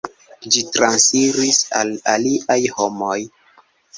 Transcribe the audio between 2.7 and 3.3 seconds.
homoj.